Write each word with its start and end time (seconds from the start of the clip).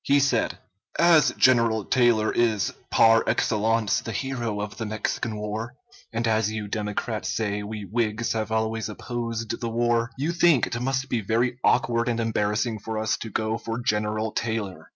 He 0.03 0.19
said: 0.19 0.57
As 0.97 1.31
General 1.37 1.85
Taylor 1.85 2.31
is 2.31 2.73
par 2.89 3.23
excellence 3.27 3.99
the 4.01 4.11
hero 4.11 4.59
of 4.59 4.77
the 4.77 4.85
Mexican 4.87 5.37
war, 5.37 5.75
and 6.11 6.27
as 6.27 6.51
you 6.51 6.67
Democrats 6.67 7.29
say 7.29 7.61
we 7.61 7.85
Whigs 7.85 8.33
have 8.33 8.51
always 8.51 8.89
opposed 8.89 9.61
the 9.61 9.69
war, 9.69 10.09
you 10.17 10.31
think 10.31 10.65
it 10.65 10.81
must 10.81 11.07
be 11.07 11.21
very 11.21 11.59
awkward 11.63 12.09
and 12.09 12.19
embarrassing 12.19 12.79
for 12.79 12.97
us 12.97 13.15
to 13.17 13.29
go 13.29 13.59
for 13.59 13.79
General 13.79 14.31
Taylor. 14.31 14.87